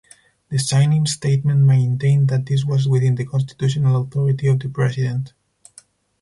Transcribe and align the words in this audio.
The 0.49 0.57
signing 0.57 1.05
statement 1.05 1.59
maintained 1.63 2.29
that 2.29 2.47
this 2.47 2.65
was 2.65 2.87
within 2.89 3.13
the 3.13 3.25
Constitutional 3.27 4.01
authority 4.01 4.47
of 4.47 4.57
the 4.57 4.67
president. 4.67 5.33